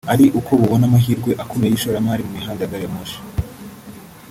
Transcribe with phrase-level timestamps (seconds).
[0.13, 3.19] ari uko bubona amahirwe akomeye y’ishoramari mu mihanda ya gari ya moshi